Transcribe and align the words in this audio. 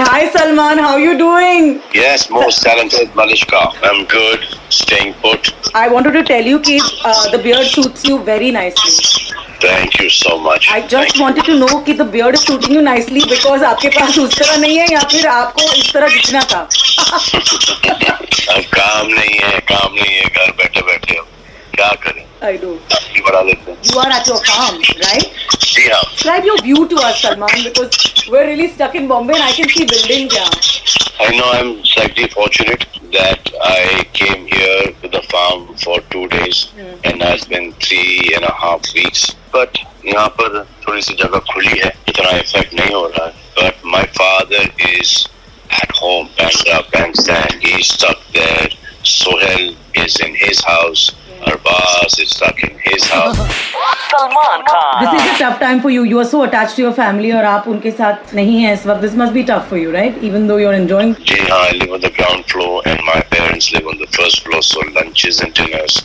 Hi 0.00 0.28
Salman, 0.30 0.78
how 0.78 0.96
you 0.96 1.18
doing? 1.18 1.82
Yes, 1.92 2.30
most 2.30 2.62
talented 2.62 3.08
Malishka. 3.20 3.60
I'm 3.82 4.04
good, 4.04 4.44
staying 4.68 5.14
put. 5.14 5.52
I 5.74 5.88
wanted 5.88 6.12
to 6.12 6.22
tell 6.22 6.44
you 6.50 6.60
कि 6.60 6.78
uh, 7.04 7.30
the 7.32 7.38
beard 7.38 7.66
suits 7.66 8.04
you 8.04 8.18
very 8.22 8.52
nicely. 8.52 8.92
Thank 9.64 9.98
you 9.98 10.08
so 10.08 10.38
much. 10.38 10.68
I 10.70 10.86
just 10.86 11.16
Thank 11.16 11.22
wanted 11.22 11.48
you. 11.48 11.54
to 11.54 11.66
know 11.66 11.82
कि 11.84 11.96
the 11.98 12.04
beard 12.04 12.34
is 12.34 12.44
suiting 12.44 12.74
you 12.74 12.82
nicely 12.82 13.24
because 13.32 13.64
आपके 13.70 13.88
पास 13.98 14.18
उस 14.18 14.38
तरह 14.38 14.56
नहीं 14.56 14.78
है 14.78 14.86
या 14.92 15.00
फिर 15.14 15.26
आपको 15.26 15.72
इस 15.80 15.92
तरह 15.92 16.14
दिखना 16.14 16.42
था 16.52 16.62
काम 18.76 19.06
नहीं 19.06 19.38
है 19.38 19.58
काम 19.72 19.94
नहीं 19.94 20.14
है 20.14 20.28
घर 20.28 20.52
बैठे 20.62 20.82
बैठे 20.92 21.20
क्या 21.77 21.91
करें 22.05 22.21
I 22.47 22.57
do. 22.61 22.71
अपनी 22.95 23.21
बढ़ा 23.27 23.41
लेते 23.49 23.71
हैं 23.71 23.77
You 23.89 23.99
are 24.03 24.09
at 24.15 24.27
your 24.31 24.39
farm, 24.47 24.79
right? 25.03 25.29
जी 25.65 25.87
हाँ 25.89 26.01
Describe 26.13 26.45
your 26.49 26.57
view 26.65 26.87
to 26.93 26.97
us, 27.09 27.21
Salman, 27.21 27.63
because 27.67 28.25
we're 28.33 28.45
really 28.47 28.67
stuck 28.73 28.95
in 29.01 29.07
Bombay 29.07 29.35
and 29.35 29.43
I 29.43 29.51
can 29.59 29.69
see 29.75 29.85
buildings 29.93 30.35
here. 30.37 30.49
I 31.27 31.29
know 31.37 31.49
I'm 31.57 31.71
slightly 31.85 32.27
fortunate 32.35 32.85
that 33.15 33.49
I 33.69 34.03
came 34.19 34.45
here 34.47 34.91
to 35.03 35.07
the 35.15 35.21
farm 35.33 35.65
for 35.85 35.99
two 36.15 36.27
days 36.27 36.61
and 37.03 37.21
has 37.23 37.45
been 37.45 37.71
three 37.87 38.33
and 38.35 38.43
a 38.43 38.53
half 38.63 38.81
weeks. 38.99 39.23
But 39.53 39.77
यहाँ 40.05 40.27
पर 40.39 40.63
थोड़ी 40.87 41.01
सी 41.07 41.13
जगह 41.23 41.39
खुली 41.53 41.77
है 41.83 41.91
इतना 42.09 42.37
effect 42.39 42.73
नहीं 42.79 42.93
हो 42.93 43.05
रहा 43.07 43.25
है 43.25 43.33
But 43.61 43.83
my 43.95 44.03
father 44.19 44.63
is 44.91 45.11
at 45.81 45.91
home, 46.01 46.29
banged 46.37 46.69
up, 46.77 46.91
banged 46.91 47.15
stand. 47.25 47.53
He's 47.67 47.87
stuck 47.97 48.19
there. 48.33 48.67
Sohel 49.03 49.75
is 50.05 50.19
in 50.27 50.35
his 50.35 50.59
house. 51.37 51.53
Arbaz 51.53 52.19
is 52.19 52.29
stuck 52.29 52.63
in 52.63 52.77
his 52.83 53.03
house. 53.09 53.37
Salman 54.09 54.65
Khan. 54.65 55.05
This 55.05 55.23
is 55.23 55.35
a 55.35 55.37
tough 55.37 55.59
time 55.59 55.81
for 55.81 55.89
you. 55.89 56.03
You 56.03 56.19
are 56.19 56.25
so 56.25 56.43
attached 56.43 56.75
to 56.75 56.81
your 56.81 56.93
family 56.93 57.31
और 57.33 57.45
आप 57.45 57.67
उनके 57.67 57.91
साथ 57.91 58.33
नहीं 58.35 58.61
हैं 58.61 58.73
इस 58.73 58.85
वक्त. 58.87 59.01
This 59.01 59.15
must 59.15 59.33
be 59.33 59.43
tough 59.43 59.67
for 59.67 59.77
you, 59.77 59.91
right? 59.91 60.17
Even 60.23 60.47
though 60.47 60.57
you're 60.57 60.73
enjoying. 60.73 61.15
Ji 61.15 61.39
haan, 61.39 61.51
I 61.51 61.71
live 61.77 61.91
on 61.91 62.01
the 62.01 62.11
ground 62.11 62.45
floor 62.45 62.81
and 62.85 63.03
my 63.05 63.21
parents 63.35 63.71
live 63.71 63.87
on 63.87 63.97
the 63.97 64.07
first 64.07 64.43
floor, 64.43 64.61
so 64.61 64.81
lunches 64.99 65.41
and 65.41 65.53
dinners 65.53 66.01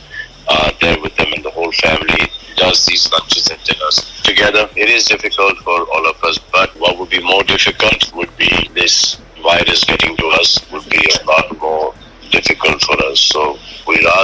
are 0.48 0.72
there 0.80 1.00
with 1.00 1.14
them 1.16 1.32
and 1.36 1.44
the 1.44 1.50
whole 1.50 1.72
family 1.72 2.30
does 2.56 2.84
these 2.86 3.10
lunches 3.12 3.48
and 3.48 3.62
dinners 3.64 4.22
together. 4.22 4.68
It 4.74 4.88
is 4.88 5.04
difficult 5.04 5.58
for 5.58 5.78
all 5.94 6.08
of 6.08 6.22
us, 6.24 6.38
but 6.52 6.70
what 6.80 6.98
would 6.98 7.10
be 7.10 7.22
more 7.22 7.42
difficult 7.44 8.12
would 8.14 8.36
be 8.36 8.68
this 8.74 9.18
virus 9.42 9.84
getting 9.84 10.16
to 10.16 10.26
us 10.40 10.58
would 10.72 10.88
be 10.88 11.02
a 11.20 11.24
lot 11.26 11.58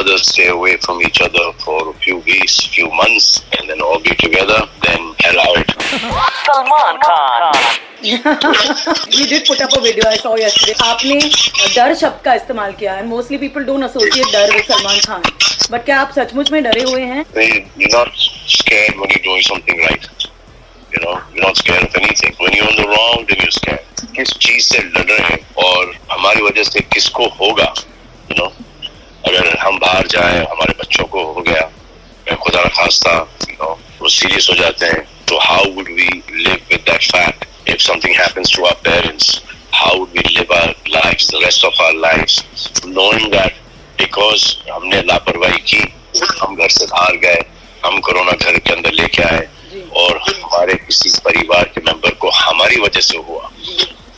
we'd 0.05 0.19
stay 0.19 0.47
away 0.47 0.77
from 0.77 1.01
each 1.01 1.21
other 1.21 1.51
for 1.59 1.89
a 1.89 1.93
few 1.93 2.17
weeks, 2.17 2.67
few 2.67 2.89
months, 2.89 3.43
and 3.57 3.69
then 3.69 3.81
all 3.81 3.99
be 3.99 4.15
together 4.15 4.67
than 4.85 4.99
allow 5.29 5.53
it. 5.55 5.71
Salman 6.45 6.99
Khan. 7.03 7.51
We 9.17 9.25
did 9.25 9.45
put 9.45 9.61
up 9.61 9.73
a 9.73 9.81
video 9.81 10.03
I 10.07 10.17
saw 10.17 10.35
yesterday. 10.35 10.75
आपने 10.83 11.19
डर 11.75 11.93
शब्द 12.01 12.21
का 12.25 12.33
इस्तेमाल 12.33 12.73
किया 12.79 12.93
है. 12.93 13.07
Mostly 13.09 13.37
people 13.37 13.65
don't 13.65 13.83
associate 13.83 14.31
डर 14.33 14.55
with 14.55 14.65
Salman 14.65 14.99
Khan. 15.07 15.21
But 15.71 15.85
क्या 15.85 15.99
आप 16.01 16.11
सचमुच 16.15 16.51
में 16.51 16.61
डरे 16.63 16.83
हुए 16.91 17.01
हैं? 17.01 17.25
Not 17.97 18.09
scared 18.47 18.95
when 18.99 19.09
you're 19.09 19.25
doing 19.29 19.43
something 19.51 19.77
right. 19.87 20.09
You 20.93 20.99
know, 21.03 21.21
you're 21.33 21.45
not 21.45 21.57
scared 21.57 21.83
of 21.83 21.95
anything. 21.95 22.35
When 22.39 22.53
you're 22.53 22.67
on 22.67 22.77
the 22.81 22.87
wrong, 22.93 23.25
then 23.27 23.37
you're 23.45 23.57
scared. 23.59 23.85
किस 24.15 24.29
चीज़ 24.45 24.65
से 24.65 24.79
लड़ 24.83 25.05
रहे 25.09 25.25
हैं 25.27 25.39
और 25.65 25.93
हमारी 26.11 26.41
वजह 26.41 26.63
से 26.63 26.79
किसको 26.93 27.25
होगा 27.39 27.73
यू 28.31 28.35
नो 28.39 28.47
अगर 29.27 29.57
हम 29.59 29.77
बाहर 29.79 30.07
जाए 30.07 30.37
हमारे 30.51 30.73
बच्चों 30.79 31.05
को 31.13 31.23
हो 31.33 31.41
गया 31.47 31.69
खुदा 32.43 32.63
न 32.63 32.69
खास्ता 32.77 33.17
वो 34.01 34.09
सीरियस 34.09 34.47
हो 34.49 34.55
जाते 34.55 34.85
हैं 34.85 35.01
तो 35.29 35.37
how 35.39 35.71
would 35.75 35.89
we 35.95 36.09
live 36.31 36.57
with 36.71 36.79
that 36.89 37.03
fact 37.11 37.45
if 37.69 37.81
something 37.83 38.15
happens 38.19 38.55
to 38.55 38.65
our 38.65 38.81
parents 38.89 39.39
how 39.79 39.91
would 39.97 40.15
we 40.17 40.21
live 40.35 40.49
our 40.53 40.71
lives, 40.93 41.25
the 41.33 41.39
rest 41.41 41.65
of 41.67 41.77
our 41.83 41.93
lives, 42.05 42.33
knowing 42.95 43.27
that 43.33 43.59
because 43.99 44.45
हमने 44.71 45.01
लापरवाही 45.09 45.59
की 45.69 45.79
हम 46.41 46.55
घर 46.55 46.69
से 46.77 46.85
बाहर 46.85 47.15
गए 47.25 47.43
हम 47.85 47.99
कोरोना 48.07 48.31
घर 48.31 48.57
के 48.57 48.73
अंदर 48.73 48.91
लेके 48.99 49.21
आए 49.23 49.45
और 50.01 50.17
हमारे 50.27 50.73
किसी 50.87 51.09
परिवार 51.27 51.71
के 51.75 51.81
मेंबर 51.85 52.13
को 52.23 52.29
हमारी 52.39 52.81
वजह 52.81 53.05
से 53.09 53.17
हुआ। 53.29 53.49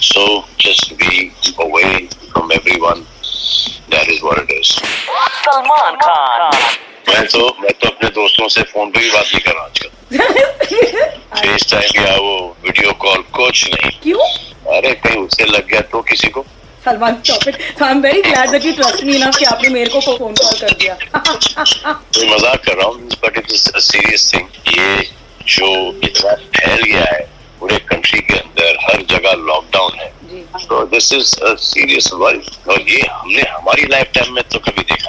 So 0.10 0.24
just 0.62 0.94
be 1.04 1.28
away 1.66 1.84
from 2.32 2.52
everyone 2.52 3.06
that 3.92 4.10
is 4.10 4.24
what 4.24 4.40
it 4.42 4.52
is 4.60 4.74
Salman 5.44 5.96
Khan. 6.06 6.42
मैं 7.10 7.21
तो 7.32 7.48
मैं 7.62 7.72
तो 7.74 7.88
अपने 7.88 8.10
दोस्तों 8.16 8.48
से 8.48 8.62
फ़ोन 8.72 8.90
पे 8.92 9.00
भी 9.00 9.10
बात 9.12 9.26
नहीं 9.26 9.42
कर 9.42 9.54
रहा 9.54 9.66
आजकल 9.66 9.90
फेस 11.42 11.66
टाइम 11.72 12.04
या 12.06 12.16
वो 12.18 12.38
वीडियो 12.66 12.92
कॉल 13.04 13.22
कुछ 13.36 13.70
नहीं 13.74 13.92
क्यों? 14.04 14.26
अरे 14.78 14.92
कहीं 15.06 15.18
उससे 15.18 15.46
लग 15.46 15.68
गया 15.68 15.82
तो 15.92 16.02
किसी 16.10 16.28
को 16.30 16.46
stop 16.84 17.48
it. 17.48 17.58
So 17.78 17.86
I'm 17.86 18.02
very 18.02 18.22
glad 18.22 18.50
that 18.50 18.64
you 18.64 18.74
trust 18.76 19.04
me 19.04 19.16
enough 19.16 19.38
कि 19.38 19.46
आपने 19.46 19.70
मेरे 19.70 19.90
को 19.90 20.00
फ़ोन 20.02 20.34
कॉल 20.34 20.60
कर 20.60 20.74
दिया. 20.74 20.98
मैं 21.16 22.36
मज़ाक 22.36 22.64
कर 22.66 22.76
रहा 22.78 22.88
हूँ 22.88 23.10
but 23.24 23.38
it 23.38 23.52
is 23.52 23.70
serious 23.82 24.32
thing 24.34 24.48
ये 24.78 25.04
जो 25.48 25.70
इतना 26.04 26.34
फैल 26.58 26.82
गया 26.82 27.04
है 27.04 27.22
पूरे 27.60 27.78
कंट्री 27.90 28.20
के 28.20 28.38
अंदर 28.38 28.78
हर 28.84 29.02
जगह 29.10 29.34
लॉकडाउन 29.48 30.00
है 30.00 30.10
तो 30.70 30.86
this 30.88 31.14
is 31.14 31.36
a 31.42 31.54
serious 31.62 32.10
work 32.14 32.70
और 32.70 32.90
ये 32.90 33.02
हमने 33.02 33.42
हमारी 33.50 33.86
लाइफ 33.88 34.12
टाइम 34.16 34.34
में 34.36 34.44
तो 34.54 34.60
कभी 34.60 34.82
देखा 34.84 35.01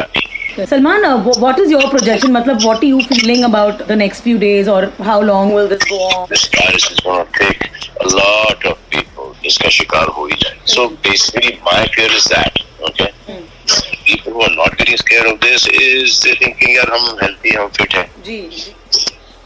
Salman 0.70 1.04
what 1.26 1.58
is 1.60 1.72
your 1.72 1.86
projection 1.90 2.32
मतलब 2.32 2.60
what 2.62 2.76
are 2.76 2.84
you 2.84 3.00
feeling 3.08 3.44
about 3.44 3.86
the 3.88 3.92
next 4.02 4.22
few 4.22 4.38
days 4.38 4.70
और 4.70 4.92
how 5.02 5.22
long 5.22 5.54
will 5.56 5.66
this 5.68 5.88
go 5.90 5.98
on 6.08 6.26
this 6.30 6.48
crisis 6.48 6.90
is 6.92 7.00
gonna 7.06 7.22
take 7.38 7.56
a 8.00 8.04
lot 8.12 8.66
of 8.66 8.78
people 8.94 9.46
इसका 9.46 9.68
शिकार 9.78 10.06
हो 10.16 10.26
ही 10.26 10.36
जाए 10.42 10.54
so 10.74 10.88
basically 11.06 11.52
my 11.66 11.86
fear 11.94 12.10
is 12.16 12.28
that 12.34 12.54
okay 12.88 13.06
people 13.30 14.32
who 14.32 14.42
are 14.42 14.50
not 14.50 14.72
getting 14.78 14.98
scared 14.98 15.26
of 15.28 15.38
this 15.44 15.68
is 15.68 16.20
they 16.24 16.32
thinking 16.42 16.76
यार 16.76 16.88
हम 16.94 17.04
healthy 17.22 17.50
हम 17.56 17.68
fit 17.76 17.94
हैं. 17.94 18.06
जी 18.26 18.38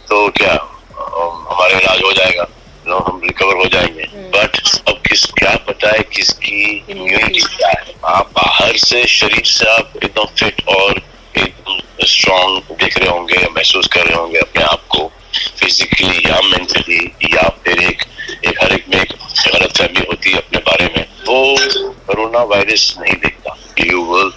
तो 0.08 0.16
क्या 0.36 0.52
um, 0.52 1.34
हमारा 1.50 1.78
इलाज 1.78 2.00
हो 2.04 2.12
जाएगा। 2.12 2.46
नो 2.88 2.96
हम 3.06 3.20
रिकवर 3.24 3.56
हो 3.56 3.64
जाएँगे। 3.72 4.04
बट 4.34 4.45
अब 4.88 5.00
किस 5.08 5.24
क्या 5.38 5.54
पता 5.68 5.90
है 5.90 6.02
किसकी 6.14 6.62
इम्यूनिटी 6.90 7.40
क्या 7.40 7.68
है 7.68 7.94
आप 8.14 8.30
बाहर 8.36 8.76
से 8.84 9.04
शरीर 9.14 9.44
से 9.46 9.68
आप 9.70 9.92
एकदम 10.02 10.34
फिट 10.40 10.62
और 10.76 11.00
एकदम 11.38 12.06
स्ट्रांग 12.06 12.58
दिख 12.80 12.98
रहे 12.98 13.10
होंगे 13.10 13.46
महसूस 13.56 13.86
कर 13.94 14.06
रहे 14.06 14.18
होंगे 14.18 14.38
अपने 14.38 14.64
आप 14.64 14.86
को 14.96 15.10
फिजिकली 15.60 16.30
या 16.30 16.40
मेंटली 16.50 17.04
या 17.34 17.48
फिर 17.64 17.82
एक 17.82 18.02
एक 18.44 18.62
हर 18.62 18.72
एक 18.72 18.88
में 18.88 19.00
एक 19.00 19.12
गलत 19.12 19.76
फहमी 19.78 20.06
होती 20.08 20.30
है 20.30 20.38
अपने 20.38 20.58
बारे 20.70 20.90
में 20.96 21.04
वो 21.28 21.44
कोरोना 22.06 22.42
वायरस 22.54 22.94
नहीं 23.00 23.16
देखता 23.24 23.56
you 23.84 24.04
will 24.12 24.32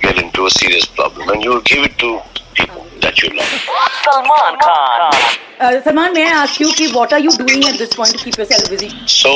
get 0.00 0.18
into 0.18 0.46
a 0.46 0.50
serious 0.50 0.86
problem 0.86 1.28
and 1.30 1.42
you 1.42 1.50
will 1.50 1.62
give 1.62 1.84
it 1.84 1.98
to 1.98 2.20
people 2.54 2.86
that 3.00 3.22
you 3.22 3.30
love. 3.30 3.58
Salman 4.04 4.58
Khan. 4.60 5.45
Uh, 5.58 5.80
Salman, 5.82 6.12
may 6.12 6.22
I 6.24 6.44
ask 6.44 6.60
you 6.60 6.68
कि 6.78 6.92
what 6.92 7.12
are 7.14 7.18
you 7.18 7.30
doing 7.32 7.64
at 7.64 7.78
this 7.78 7.94
point 7.94 8.10
to 8.12 8.18
keep 8.18 8.36
yourself 8.36 8.68
busy? 8.68 8.90
So 9.06 9.30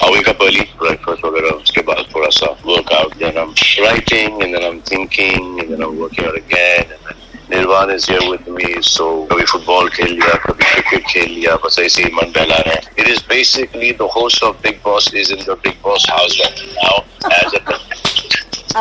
I 0.00 0.10
wake 0.12 0.28
up 0.28 0.40
early, 0.40 0.66
breakfast 0.78 1.22
वगैरह 1.24 1.50
उसके 1.62 1.82
बाद 1.88 2.04
थोड़ा 2.14 2.28
सा 2.36 2.50
workout, 2.64 3.16
then 3.22 3.36
I'm 3.42 3.54
writing 3.82 4.40
and 4.42 4.54
then 4.54 4.64
I'm 4.68 4.80
thinking 4.90 5.58
and 5.60 5.72
then 5.72 5.82
I'm 5.82 5.98
working 5.98 6.26
out 6.26 6.36
again 6.36 6.84
and 6.94 7.00
then 7.08 7.16
Nirvan 7.50 7.92
is 7.94 8.06
here 8.06 8.22
with 8.28 8.46
me, 8.58 8.68
so 8.90 9.08
कभी 9.32 9.44
football 9.52 9.88
खेल 9.96 10.12
लिया 10.12 10.34
कभी 10.46 10.64
cricket 10.70 11.06
खेल 11.12 11.30
लिया 11.32 11.56
बस 11.64 11.78
ऐसे 11.86 12.02
ही 12.04 12.12
मन 12.20 12.32
बहला 12.36 12.56
रहे 12.68 12.74
हैं 12.74 13.02
It 13.04 13.10
is 13.16 13.22
basically 13.34 13.90
the 14.02 14.08
host 14.18 14.44
of 14.50 14.62
Big 14.68 14.80
Boss 14.86 15.12
is 15.24 15.32
in 15.38 15.44
the 15.50 15.56
Big 15.66 15.82
Boss 15.88 16.06
house 16.14 16.38
right 16.44 16.62
now 16.78 16.94
as 17.40 17.58
a 17.60 17.80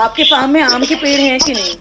आपके 0.03 0.23
फार्म 0.29 0.49
में 0.53 0.61
आम 0.61 0.85
के 0.85 0.95
पेड़ 1.01 1.19
हैं 1.19 1.39
कि 1.39 1.53
नहीं? 1.53 1.75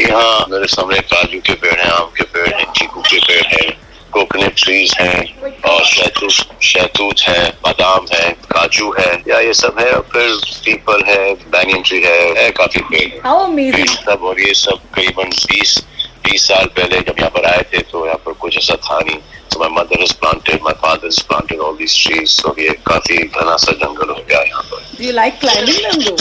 यहाँ 0.00 0.46
मेरे 0.50 0.66
सामने 0.76 0.98
काजू 1.12 1.40
के 1.46 1.54
पेड़ 1.66 1.78
हैं 1.80 1.90
आम 1.90 2.08
के 2.16 2.24
पेड़ 2.36 2.48
हैं 2.54 2.72
चीकू 2.78 3.02
के 3.10 3.18
पेड़ 3.26 3.44
हैं 3.52 3.68
कोकोनट 4.12 4.54
ट्रीज 4.64 4.94
हैं 5.00 5.42
और 5.70 5.84
शहतूत 5.84 6.62
शैतूत 6.62 7.20
है 7.20 7.50
बादाम 7.64 8.06
है 8.12 8.30
काजू 8.50 8.94
है 8.98 9.22
या 9.28 9.40
ये 9.40 9.54
सब 9.54 9.76
है 9.80 9.92
और 9.92 10.08
फिर 10.12 10.36
पीपल 10.64 11.02
है 11.06 11.34
बैंगन 11.34 11.82
ट्री 11.82 12.02
है, 12.02 12.42
है 12.42 12.50
काफ़ी 12.50 12.80
पेड़ 12.80 13.78
ये! 13.78 13.86
सब 13.86 14.22
और 14.22 14.40
ये 14.40 14.54
सब 14.54 14.80
करीबन 14.94 15.22
बीस 15.22 15.84
बीस 16.24 16.48
साल 16.48 16.66
पहले 16.76 17.00
जब 17.00 17.14
यहाँ 17.18 17.30
पर 17.30 17.46
आए 17.46 17.64
थे 17.72 17.78
तो 17.90 18.06
यहाँ 18.06 18.22
पर 18.26 18.32
कुछ 18.32 18.58
ऐसा 18.58 18.74
था 18.74 19.00
नहीं 19.00 19.20
So 19.50 19.60
my 19.60 19.70
mother 19.70 19.96
has 19.98 20.12
planted, 20.12 20.60
my 20.62 20.74
father 20.74 21.06
has 21.06 21.20
planted 21.20 21.58
all 21.58 21.74
these 21.74 21.96
trees. 21.96 22.32
So 22.32 22.54
ये 22.58 22.68
काफ़ी 22.86 23.18
घना 23.18 23.56
सा 23.56 23.72
जंगल 23.72 24.08
हो 24.08 24.24
गया 24.28 24.40
यहाँ 24.40 24.62
पर 24.62 24.82
Do 24.98 25.04
you 25.04 25.12
like 25.12 25.40
climbing 25.40 25.82
them 25.82 26.00
though? 26.04 26.16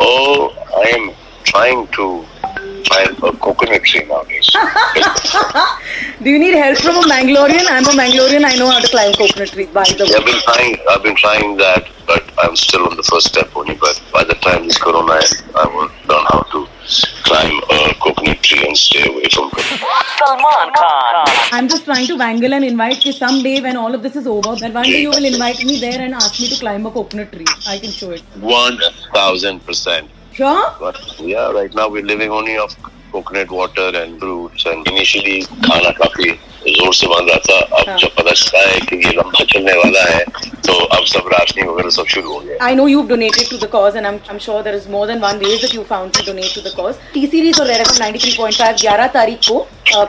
Oh, 0.00 0.50
I 0.80 0.90
am 0.90 1.10
trying 1.44 1.86
to 1.98 2.24
plant 2.84 3.18
a 6.26 6.40
coconut 6.40 6.58
tree 6.58 6.72
nowadays. 6.72 6.76
Do 6.76 6.76
you 6.76 6.76
need 6.76 6.76
help 6.76 6.78
from 6.78 6.96
a 6.96 7.02
Mangalorean? 7.02 7.66
I'm 7.68 7.84
a 7.84 8.02
Mangalorean. 8.02 8.44
I 8.44 8.56
know 8.56 8.70
how 8.70 8.80
to 8.80 8.88
climb 8.88 9.12
coconut 9.12 9.48
tree. 9.48 9.66
By 9.66 9.84
the 9.84 10.04
way, 10.04 10.14
I've 10.14 10.24
been 10.24 10.42
trying. 10.42 10.76
I've 10.90 11.02
been 11.02 11.16
trying 11.16 11.56
that, 11.58 11.88
but 12.06 12.24
I'm 12.38 12.56
still 12.56 12.86
on 12.88 12.96
the 12.96 13.02
first 13.02 13.26
step 13.26 13.50
only. 13.56 13.74
But 13.74 14.00
by 14.12 14.24
the 14.24 14.34
time 14.34 14.64
this 14.66 14.78
corona, 14.78 15.14
ends, 15.14 15.42
I 15.54 15.66
will 15.66 15.90
learn 16.08 16.26
how 16.26 16.42
to 16.42 16.68
climb 17.24 17.60
a 17.70 17.94
coconut 18.00 18.42
tree 18.42 18.66
and 18.66 18.76
stay 18.76 19.08
away 19.08 19.26
from 19.32 19.50
it. 19.56 19.80
Salman 20.18 20.72
Khan. 20.74 21.24
I'm 21.52 21.68
just 21.68 21.84
trying 21.84 22.06
to 22.06 22.16
wangle 22.16 22.54
and 22.54 22.64
invite 22.64 23.00
कि 23.00 23.12
someday 23.12 23.60
when 23.60 23.76
all 23.76 23.94
of 23.94 24.02
this 24.02 24.16
is 24.16 24.26
over, 24.26 24.56
that 24.56 24.74
one 24.74 24.84
day 24.84 25.02
you 25.02 25.10
will 25.10 25.24
invite 25.24 25.64
me 25.64 25.80
there 25.80 26.00
and 26.00 26.14
ask 26.14 26.40
me 26.40 26.48
to 26.48 26.56
climb 26.58 26.86
a 26.86 26.90
coconut 26.90 27.32
tree. 27.32 27.46
I 27.66 27.78
can 27.78 27.90
show 27.90 28.10
it. 28.10 28.22
One 28.40 28.78
thousand 29.14 29.64
percent. 29.66 30.10
Sure? 30.32 30.74
But 30.80 31.20
yeah, 31.20 31.50
right 31.52 31.74
now 31.74 31.88
we're 31.88 32.04
living 32.04 32.30
only 32.30 32.56
off 32.56 32.74
coconut 33.12 33.50
water 33.52 33.90
and 33.94 34.18
fruits. 34.18 34.66
And 34.66 34.86
initially 34.88 35.38
खाना 35.66 35.90
काफ़ी 35.98 36.30
ज़ोर 36.68 36.94
से 36.94 37.06
बन 37.08 37.28
रहा 37.28 37.38
था 37.40 37.58
अब 37.58 37.88
हाँ. 37.88 37.96
जब 37.98 38.14
पता 38.16 38.32
चला 38.32 38.60
है 38.62 38.80
कि 38.80 38.96
ये 38.96 39.12
लंबा 39.12 39.44
चलने 39.44 39.72
वाला 39.74 40.02
है 40.04 40.24
तो 40.66 40.72
अब 40.96 41.04
सब 41.06 41.28
राशनिंग 41.32 41.68
वगैरह 41.68 41.90
सब 41.90 42.06
शुरू 42.08 42.32
हो 42.32 42.38
गया 42.40 42.58
I 42.62 42.74
know 42.74 42.86
you've 42.86 43.08
donated 43.08 43.48
to 43.52 43.58
the 43.62 43.68
cause 43.68 43.98
and 44.00 44.10
I'm, 44.10 44.20
I'm 44.30 44.38
sure 44.38 44.62
there 44.62 44.78
is 44.80 44.88
more 44.88 45.06
than 45.06 45.20
one 45.20 45.40
ways 45.40 45.64
that 45.64 45.74
you 45.74 45.84
found 45.84 46.14
to 46.14 46.24
donate 46.24 46.52
to 46.56 46.64
the 46.66 46.74
cause. 46.76 47.00
T 47.14 47.24
series 47.26 47.60
और 47.60 47.68
Red 47.68 47.86
FM 47.86 48.02
93.5 48.02 48.84
11 48.84 49.12
तारीख 49.14 49.48
को 49.48 49.58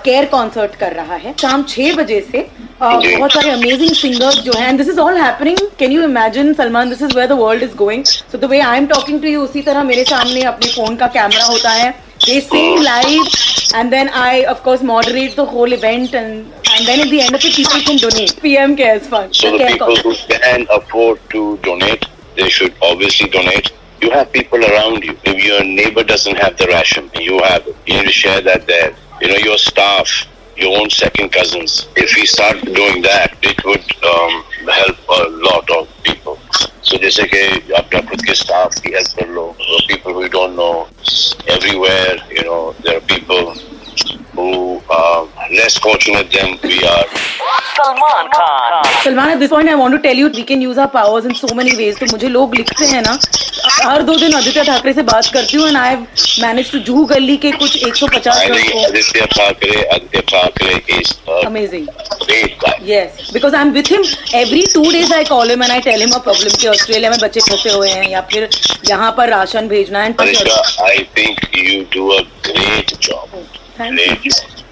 केयर 0.03 0.25
कॉन्सर्ट 0.31 0.75
कर 0.75 0.93
रहा 0.93 1.15
है 1.17 1.33
शाम 1.41 1.63
6 1.69 1.95
बजे 1.97 2.19
से 2.21 2.41
uh, 2.41 3.17
बहुत 3.17 3.33
सारे 3.33 3.49
अमेजिंग 3.51 3.95
सिंगर्स 3.95 4.39
जो 4.43 4.53
हैं 4.57 4.75
this 4.77 4.89
is 4.89 4.99
all 4.99 5.17
happening 5.17 5.67
can 5.79 5.91
you 5.91 6.03
imagine 6.03 6.53
Salman 6.53 6.89
this 6.89 7.01
is 7.01 7.15
where 7.15 7.27
the 7.29 7.39
world 7.39 7.63
is 7.63 7.75
going 7.77 8.03
so 8.05 8.37
the 8.37 8.49
way 8.51 8.59
I 8.61 8.77
am 8.77 8.87
talking 8.87 9.21
to 9.21 9.27
you 9.27 9.41
उसी 9.43 9.61
तरह 9.61 9.83
मेरे 9.83 10.03
सामने 10.05 10.41
अपने 10.53 10.71
फ़ोन 10.71 10.95
का 10.95 11.07
कैमरा 11.17 11.45
होता 11.45 11.71
है 11.71 11.93
they 12.26 12.40
sing 12.40 12.82
live 12.82 13.28
and 13.74 13.92
then 13.92 14.08
I 14.10 14.44
of 14.44 14.62
course 14.62 14.82
moderate 14.82 15.36
the 15.36 15.44
whole 15.44 15.72
event 15.72 16.14
and 16.14 16.52
and 16.74 16.86
then 16.86 17.00
at 17.00 17.10
the 17.10 17.20
end 17.22 17.34
of 17.34 17.44
it 17.44 17.54
people 17.54 17.80
can 17.80 17.96
donate 17.98 18.38
PM 18.42 18.76
cares 18.76 19.06
fund 19.08 19.34
So 19.34 19.50
the 19.50 19.52
the 19.52 19.58
care 19.58 19.72
people 19.72 19.96
cause. 19.96 20.00
who 20.02 20.14
can 20.34 20.66
afford 20.70 21.20
to 21.30 21.56
donate, 21.58 22.04
they 22.36 22.48
should 22.48 22.74
obviously 22.82 23.28
donate. 23.28 23.72
You 24.00 24.10
have 24.10 24.32
people 24.32 24.64
around 24.64 25.04
you. 25.04 25.16
If 25.24 25.44
your 25.44 25.64
neighbor 25.64 26.04
doesn't 26.04 26.36
have 26.36 26.56
the 26.56 26.66
ration, 26.68 27.10
you 27.18 27.40
have 27.44 27.66
it. 27.66 27.76
You 27.86 27.94
need 27.98 28.06
to 28.06 28.12
share 28.12 28.40
that 28.42 28.66
there. 28.66 28.94
You 29.20 29.28
know, 29.28 29.36
your 29.36 29.58
staff, 29.58 30.08
your 30.56 30.78
own 30.80 30.88
second 30.90 31.30
cousins. 31.32 31.88
If 31.96 32.14
we 32.14 32.24
start 32.26 32.60
doing 32.64 33.02
that, 33.02 33.34
it 33.42 33.64
would 33.64 33.86
um, 34.12 34.44
help 34.68 34.98
a 35.18 35.22
lot 35.48 35.68
of 35.78 35.88
people. 36.04 36.38
So 36.82 36.98
जैसे 36.98 37.24
कि 37.32 37.72
अपना 37.80 38.00
खुद 38.10 38.24
के 38.28 38.34
staff 38.44 38.78
की 38.86 38.94
help 38.94 39.14
कर 39.18 39.28
लो. 39.38 39.46
People 39.88 40.12
who 40.14 40.22
you 40.22 40.28
don't 40.28 40.54
know. 40.56 40.86
Everywhere, 41.53 42.17
you 42.31 42.43
know, 42.43 42.73
there 42.83 42.97
are 42.97 43.01
people 43.01 43.53
who 44.33 44.81
are 44.89 45.27
less 45.51 45.77
fortunate 45.77 46.31
than 46.31 46.57
we 46.63 46.83
are. 46.83 47.05
Salman 47.73 48.27
Khan. 48.33 48.83
Salman 49.03 49.29
at 49.29 49.37
this 49.37 49.49
point 49.49 49.69
I 49.69 49.75
want 49.75 49.91
to 49.91 49.97
tell 50.01 50.19
you 50.19 50.29
can 50.47 50.61
use 50.61 50.79
powers 50.93 51.25
in 51.25 51.33
so 51.35 51.53
many 51.55 51.75
ways 51.75 51.99
तो 51.99 52.05
मुझे 52.11 52.27
लोग 52.29 52.55
लिखते 52.55 52.85
हैं 52.85 53.01
ना 53.01 53.17
हर 53.83 54.01
दो 54.03 54.15
दिन 54.15 54.33
आदित्य 54.35 54.63
ठाकरे 54.63 54.93
से 54.93 55.01
बात 55.03 55.29
करती 55.33 55.57
हूँ 55.57 55.67
एंड 55.67 55.77
आई 55.77 55.95
मैनेज 55.95 56.71
टू 56.71 56.79
जू 56.87 57.03
गली 57.05 57.37
के 57.37 57.51
कुछ 57.53 57.75
एक 57.87 57.95
सौ 57.95 58.07
पचास 58.07 58.37
Aditya 59.93 60.21
amazing 61.45 61.87
yes 62.89 63.29
because 63.33 63.55
I 63.55 63.61
am 63.61 63.71
with 63.73 63.91
him 63.91 64.03
every 64.35 64.63
two 64.73 64.83
days 64.91 65.13
I 65.13 65.23
call 65.25 65.49
him 65.49 65.63
and 65.63 65.71
I 65.71 65.79
tell 65.81 66.01
him 66.01 66.17
problem 66.19 66.57
कि 66.61 66.67
ऑस्ट्रेलिया 66.67 67.09
में 67.09 67.19
बच्चे 67.19 67.39
फंसे 67.41 67.69
हुए 67.69 67.89
हैं 67.89 68.09
या 68.09 68.21
फिर 68.31 68.49
यहाँ 68.89 69.11
पर 69.17 69.29
राशन 69.29 69.67
भेजना 69.67 70.05
and 70.05 70.21
I 70.21 71.03
think 71.17 71.57
you 71.57 71.81
do 71.93 72.09
a 72.09 72.21
great 72.47 72.93
job 73.01 73.37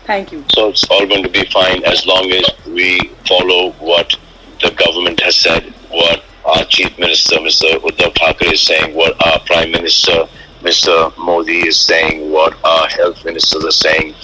thank 0.09 0.33
you 0.33 0.43
so 0.49 0.67
it's 0.69 0.85
all 0.91 1.05
going 1.05 1.23
to 1.23 1.29
be 1.31 1.41
fine 1.53 1.83
as 1.91 2.03
long 2.07 2.33
as 2.35 2.45
we 2.70 2.98
follow 3.26 3.72
what 3.72 4.14
the 4.62 4.70
government 4.72 5.20
has 5.20 5.36
said, 5.36 5.72
what 5.90 6.22
our 6.44 6.64
Chief 6.66 6.96
Minister, 6.98 7.36
Mr. 7.36 7.74
Uddhav 7.80 8.16
Thackeray 8.18 8.54
is 8.54 8.62
saying, 8.62 8.94
what 8.94 9.14
our 9.26 9.38
Prime 9.40 9.70
Minister, 9.72 10.26
Mr. 10.62 11.16
Modi 11.18 11.66
is 11.68 11.78
saying, 11.78 12.30
what 12.30 12.54
our 12.64 12.86
health 12.88 13.24
ministers 13.24 13.64
are 13.64 13.70
saying. 13.70 14.14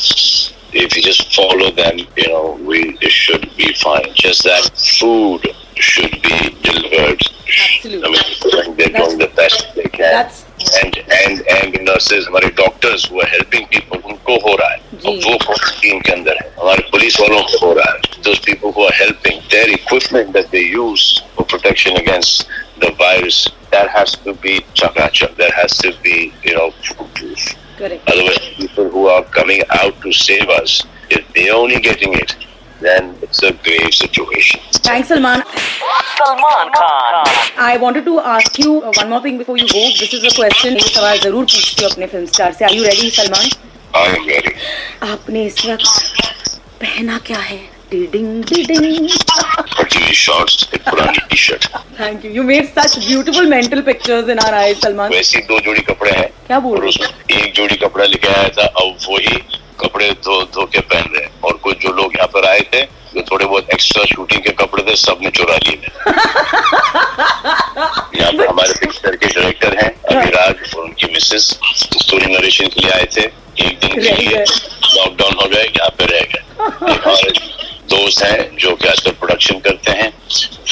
If 0.75 0.97
you 0.97 1.03
just 1.03 1.35
follow 1.35 1.71
them, 1.71 1.99
you 2.17 2.29
know, 2.29 2.59
we 2.65 2.97
it 3.03 3.11
should 3.13 3.43
be 3.57 3.75
fine. 3.75 4.07
Just 4.15 4.45
that 4.45 4.71
food 4.99 5.43
should 5.75 6.13
be 6.23 6.39
delivered. 6.63 7.21
Absolutely. 7.75 8.09
I 8.09 8.11
mean, 8.11 8.77
they're 8.79 8.89
That's- 8.89 9.07
doing 9.09 9.19
the 9.19 9.33
best 9.37 9.75
they 9.75 9.83
can. 9.85 9.99
that's 9.99 10.45
and 10.83 10.97
and 11.27 11.43
and 11.57 11.75
the 11.75 11.83
nurses 11.91 12.27
हमारे 12.29 12.49
doctors 12.57 13.05
who 13.11 13.21
are 13.21 13.27
helping 13.35 13.67
people 13.75 13.99
उनको 14.11 14.35
हो 14.47 14.55
रहा 14.61 14.69
है 14.71 14.81
जी। 15.03 15.09
और 15.09 15.17
वो 15.27 15.37
quarantine 15.45 16.01
के 16.07 16.13
अंदर 16.13 16.37
है 16.43 16.49
हमारे 16.61 16.83
पुलिस 16.91 17.21
वालों 17.21 17.43
को 17.43 17.67
हो 17.67 17.73
रहा 17.79 17.93
है 17.93 17.96
those 18.27 18.39
people 18.41 18.73
who 18.73 18.83
are 18.83 18.93
helping 18.93 19.41
their 19.51 19.69
equipment 19.71 20.33
that 20.33 20.51
they 20.51 20.63
use 20.63 21.23
for 21.35 21.45
protection 21.45 21.97
against 21.97 22.47
the 22.81 22.91
virus 22.93 23.49
that 23.71 23.89
has 23.91 24.13
to 24.27 24.35
be 24.35 24.61
chakachak 24.75 25.35
that 25.37 25.53
has 25.53 25.77
to 25.79 25.93
be 26.03 26.33
you 26.43 26.55
know 26.55 26.71
foolproof 26.85 27.49
correct 27.77 28.09
otherwise 28.15 28.39
people 28.57 28.89
who 28.91 29.07
are 29.09 29.25
coming 29.25 29.63
out 29.81 30.01
to 30.03 30.13
save 30.13 30.49
us 30.61 30.85
if 31.11 31.23
they're 31.35 31.55
only 31.55 31.81
getting 31.81 32.13
it 32.15 32.37
then 32.81 33.17
it's 33.23 33.43
a 33.43 33.53
grave 33.67 33.93
situation 33.95 34.61
thanks 34.89 35.09
Salman 35.09 35.43
Salman 36.19 36.71
Khan. 36.75 37.25
I 37.59 37.77
wanted 37.81 38.05
to 38.05 38.19
ask 38.21 38.59
you 38.59 38.83
uh, 38.83 38.93
one 38.97 39.11
more 39.11 39.21
thing 39.23 39.39
before 39.39 39.57
you 39.57 39.67
go. 39.69 39.83
This 39.99 40.13
is 40.15 40.25
a 40.25 40.35
question 40.37 40.75
ये 40.77 40.89
सवाल 40.95 41.19
जरूर 41.19 41.45
पूछती 41.45 41.83
हूँ 41.83 41.91
अपने 41.91 42.07
film 42.07 42.27
star 42.27 42.53
से. 42.53 42.65
Are 42.65 42.75
you 42.75 42.85
ready, 42.87 43.11
Salman? 43.17 43.49
I 43.95 44.05
am 44.17 44.27
ready 44.29 44.55
आपने 45.13 45.45
इस 45.47 45.65
वक्त 45.67 45.87
पहना 46.81 47.19
क्या 47.27 47.39
है? 47.39 47.61
Particularly 49.78 50.16
shorts 50.22 50.56
एक 50.76 50.82
पुरानी 50.90 51.20
T 51.30 51.38
shirt 51.38 51.66
thank 52.00 52.26
you 52.26 52.32
you 52.32 52.44
made 52.44 52.66
such 52.70 52.98
beautiful 53.06 53.46
mental 53.50 53.82
pictures 53.82 54.30
in 54.30 54.40
our 54.40 54.74
Salman. 54.84 55.12
वैसे 55.12 55.40
दो 55.50 55.60
जोड़ी 55.60 55.82
कपड़े 55.90 56.12
हैं। 56.12 56.28
क्या 56.48 56.60
बोल 56.60 56.80
रहे 56.82 57.06
हो? 57.06 57.38
एक 57.38 57.54
जोड़ी 57.54 57.76
कपड़ा 57.76 58.06
लेके 58.06 58.28
आया 58.28 58.50
था 58.58 58.66
अब 58.82 58.98
वही 59.10 59.38
कपड़े 59.80 60.10
धो 60.26 60.42
धो 60.56 60.66
के 60.74 60.80
पहन 60.80 61.14
रहे 61.16 61.24
हैं। 61.24 61.32
और 61.46 61.54
कुछ 61.64 61.78
जो 61.84 61.92
लोग 61.94 62.16
यहाँ 62.16 62.28
पर 62.34 62.46
आए 62.50 62.60
थे 62.74 62.82
जो 63.14 63.22
थोड़े 63.32 63.46
बहुत 63.46 63.70
एक्स्ट्रा 63.74 64.04
शूटिंग 64.06 64.42
के 64.44 64.52
कपड़े 64.64 64.84
थे 64.84 64.96
सब 64.96 65.12
सबने 65.12 65.30
चुरा 65.40 65.56
लिए 65.56 65.76
यहाँ 68.20 68.32
पर 68.32 68.48
हमारे 68.48 68.74
पिक्चर 68.80 69.16
के 69.16 69.28
डायरेक्टर 69.28 69.78
हैं 69.84 69.90
अभिराज 70.16 70.76
और 70.76 70.84
उनकी 70.84 71.12
मिसेस 71.14 71.46
स्टोरी 72.04 72.34
नरेशन 72.36 72.68
के 72.74 72.82
लिए 72.82 72.92
आए 72.92 73.08
थे 73.18 73.22
एक 73.22 73.80
दिन 73.82 74.02
के 74.02 74.10
रह 74.10 74.18
लिए 74.18 74.28
गए। 74.28 74.46
लॉकडाउन 74.98 75.34
हो 75.42 75.48
गए 75.54 75.64
यहाँ 75.64 75.90
पे 75.98 76.06
रह 76.06 76.22
गए 76.34 76.94
एक 76.94 77.08
हमारे 77.08 77.32
दोस्त 77.92 78.24
हैं 78.24 78.56
जो 78.62 78.76
कि 78.76 78.88
आजकल 78.88 79.12
प्रोडक्शन 79.20 79.60
करते 79.68 79.92
हैं 80.00 80.10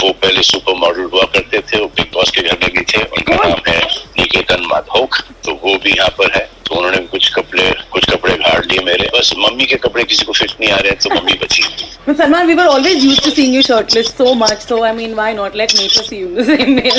वो 0.02 0.10
पहले 0.24 0.35
सुपर 0.48 0.74
मॉडल 0.80 1.10
हुआ 1.14 1.24
करते 1.36 1.60
थे 1.70 1.80
वो 1.82 1.88
बिग 1.98 2.12
बॉस 2.14 2.32
के 2.36 2.42
घर 2.42 2.58
में 2.64 2.70
भी 2.74 2.82
थे 2.92 3.04
उनका 3.04 3.36
नाम 3.44 3.62
है 3.68 3.80
निकेतन 4.20 4.68
माधोक 4.72 5.16
तो 5.46 5.60
वो 5.64 5.78
भी 5.84 5.92
यहाँ 5.92 6.10
पर 6.18 6.32
है। 6.36 6.44
तो 6.68 6.76
उन्होंने 6.76 6.98
कुछ 7.08 7.28
कपड़े 7.34 7.64
कुछ 7.92 8.06
कपड़े 8.12 8.36
घाट 8.36 8.66
लिए 8.72 8.84
मेरे। 8.86 9.10
बस 9.16 9.34
मम्मी 9.38 9.66
के 9.66 9.76
कपड़े 9.84 10.04
किसी 10.04 10.26
को 10.26 10.34
फिट 10.34 10.52
नहीं 10.62 10.72
आ 10.72 10.78
रहे 10.78 10.90
हैं 10.90 11.00
तो 11.00 11.10
मम्मी 11.16 11.34
बची। 11.44 11.64
Salman 12.08 12.48
we 12.48 12.54
were 12.54 12.66
always 12.68 13.06
use 13.06 13.24
to 13.24 13.30
see 13.32 13.46
you 13.56 13.62
shortlist 13.62 14.18
so 14.18 14.34
much 14.34 14.66
so 14.70 14.82
I 14.84 14.92
mean 14.94 15.14
why 15.14 15.34
not 15.34 15.56
let 15.56 15.76
me 15.78 15.88
see 15.90 16.18
you 16.18 16.44
same 16.44 16.76
way 16.76 16.92